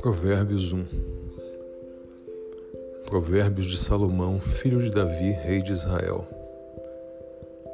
[0.00, 0.84] Provérbios 1
[3.06, 6.26] Provérbios de Salomão, filho de Davi, rei de Israel,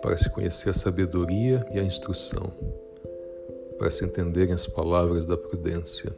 [0.03, 2.53] para se conhecer a sabedoria e a instrução,
[3.79, 6.15] para se entenderem as palavras da prudência,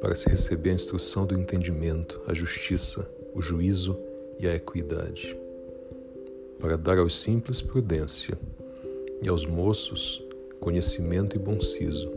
[0.00, 3.96] para se receber a instrução do entendimento, a justiça, o juízo
[4.40, 5.38] e a equidade,
[6.58, 8.36] para dar aos simples prudência
[9.22, 10.22] e aos moços
[10.60, 12.10] conhecimento e bom siso.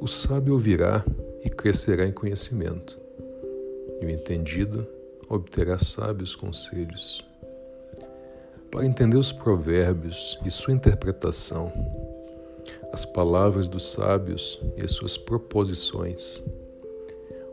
[0.00, 1.04] O sábio ouvirá
[1.44, 2.98] e crescerá em conhecimento,
[4.00, 4.86] e o entendido
[5.28, 7.26] obterá sábios conselhos.
[8.70, 11.72] Para entender os provérbios e sua interpretação,
[12.92, 16.42] as palavras dos sábios e as suas proposições,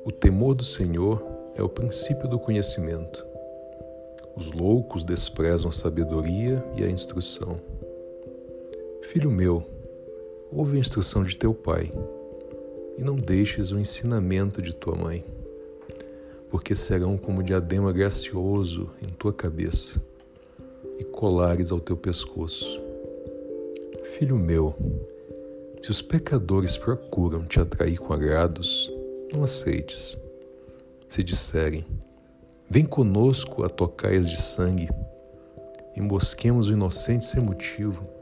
[0.05, 1.21] o temor do Senhor
[1.55, 3.25] é o princípio do conhecimento.
[4.35, 7.59] Os loucos desprezam a sabedoria e a instrução.
[9.11, 9.67] Filho meu,
[10.51, 11.91] ouve a instrução de teu pai
[12.95, 15.25] e não deixes o ensinamento de tua mãe,
[16.47, 19.99] porque serão como diadema gracioso em tua cabeça
[20.99, 22.79] e colares ao teu pescoço.
[24.13, 24.75] Filho meu,
[25.81, 28.93] se os pecadores procuram te atrair com agrados,
[29.33, 30.19] não aceites.
[31.07, 31.83] Se disserem,
[32.69, 34.87] vem conosco a tocaias de sangue,
[35.97, 38.18] embosquemos o inocente sem motivo,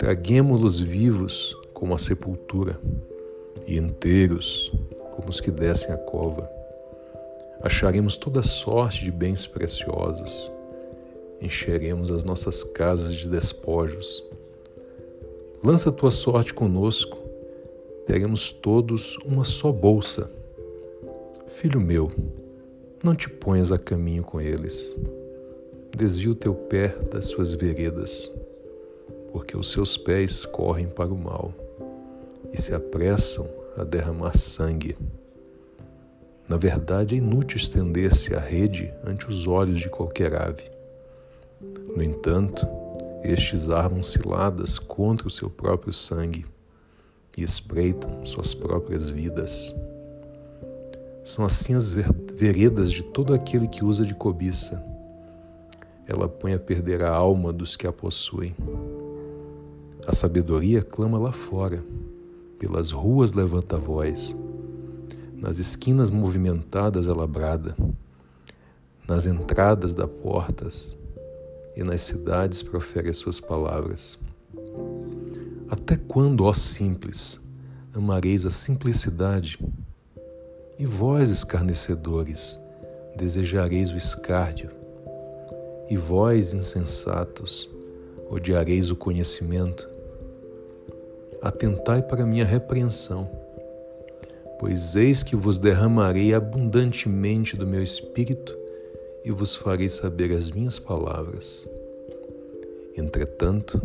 [0.00, 2.80] traguemo-los vivos como a sepultura
[3.66, 4.72] e inteiros
[5.14, 6.50] como os que descem a cova.
[7.60, 10.50] Acharemos toda sorte de bens preciosos,
[11.38, 14.24] encheremos as nossas casas de despojos.
[15.62, 17.18] Lança tua sorte conosco,
[18.06, 20.30] teremos todos uma só bolsa.
[21.46, 22.10] Filho meu,
[23.04, 24.96] não te ponhas a caminho com eles.
[25.94, 28.32] Desvia o teu pé das suas veredas,
[29.32, 31.52] porque os seus pés correm para o mal
[32.52, 34.96] e se apressam a derramar sangue.
[36.48, 40.68] Na verdade, é inútil estender-se a rede ante os olhos de qualquer ave.
[41.94, 42.66] No entanto,
[43.22, 46.44] estes armam ciladas contra o seu próprio sangue
[47.36, 49.74] e espreitam suas próprias vidas.
[51.22, 54.84] São assim as veredas de todo aquele que usa de cobiça.
[56.06, 58.56] Ela põe a perder a alma dos que a possuem.
[60.06, 61.84] A sabedoria clama lá fora
[62.58, 64.36] pelas ruas levanta a voz,
[65.34, 67.76] nas esquinas movimentadas ela brada,
[69.06, 70.94] nas entradas das portas
[71.76, 74.18] e nas cidades profere as suas palavras.
[75.68, 77.40] Até quando, ó simples,
[77.94, 79.58] amareis a simplicidade?
[80.78, 82.58] E vós, escarnecedores,
[83.16, 84.70] desejareis o escárnio?
[85.88, 87.70] E vós, insensatos,
[88.30, 89.90] odiareis o conhecimento?
[91.40, 93.28] atentai para minha repreensão.
[94.58, 98.56] Pois eis que vos derramarei abundantemente do meu espírito
[99.24, 101.66] e vos farei saber as minhas palavras.
[102.96, 103.80] Entretanto,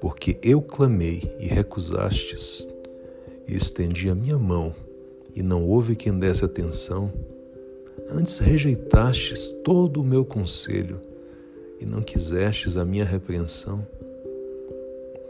[0.00, 2.68] porque eu clamei e recusastes,
[3.48, 4.74] e estendi a minha mão,
[5.34, 7.10] e não houve quem desse atenção,
[8.10, 11.00] antes rejeitastes todo o meu conselho,
[11.80, 13.86] e não quisestes a minha repreensão,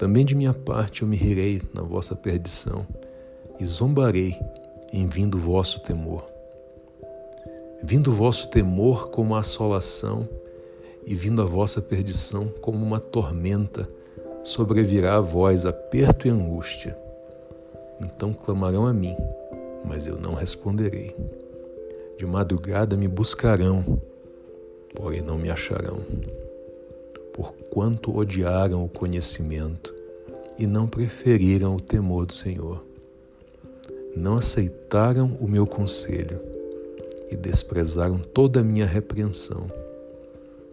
[0.01, 2.87] também de minha parte eu me rirei na vossa perdição
[3.61, 4.35] e zombarei
[4.93, 6.25] em vindo vosso temor.
[7.83, 10.27] Vindo vosso temor como a assolação
[11.07, 13.89] e vindo a vossa perdição como uma tormenta,
[14.43, 16.97] sobrevirá a vós aperto e angústia.
[18.01, 19.17] Então clamarão a mim,
[19.85, 21.15] mas eu não responderei.
[22.17, 24.01] De madrugada me buscarão,
[24.95, 25.99] porém não me acharão
[27.41, 29.95] porquanto odiaram o conhecimento
[30.59, 32.85] e não preferiram o temor do Senhor.
[34.15, 36.39] Não aceitaram o meu conselho
[37.31, 39.69] e desprezaram toda a minha repreensão.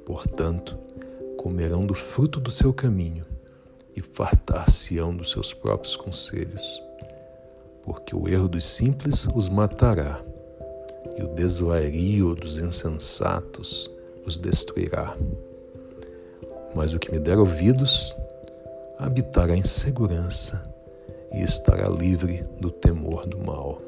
[0.06, 0.78] Portanto,
[1.38, 3.24] comerão do fruto do seu caminho
[3.96, 6.84] e fartar-se-ão dos seus próprios conselhos,
[7.84, 10.20] porque o erro dos simples os matará
[11.18, 13.90] e o desvario dos insensatos
[14.28, 15.16] os destruirá.
[16.76, 18.16] Mas o que me der ouvidos
[19.00, 20.62] habitará em segurança
[21.34, 23.82] e estará livre do temor do mal.